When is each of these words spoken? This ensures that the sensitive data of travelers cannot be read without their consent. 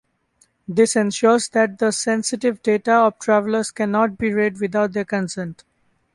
This 0.67 0.95
ensures 0.95 1.47
that 1.49 1.77
the 1.77 1.91
sensitive 1.91 2.63
data 2.63 2.91
of 2.91 3.19
travelers 3.19 3.69
cannot 3.69 4.17
be 4.17 4.33
read 4.33 4.59
without 4.59 4.93
their 4.93 5.05
consent. 5.05 5.63